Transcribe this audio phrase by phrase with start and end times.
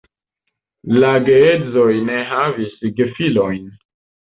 [1.03, 3.75] La geedzoj ne havis gefilojn.